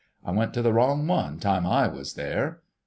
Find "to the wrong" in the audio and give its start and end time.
0.55-1.05